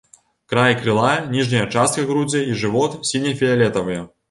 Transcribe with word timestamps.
Край 0.53 0.73
крыла, 0.79 1.11
ніжняя 1.35 1.61
частка 1.77 2.07
грудзей 2.09 2.49
і 2.55 2.59
жывот 2.65 2.99
сіне-фіялетавыя. 3.13 4.01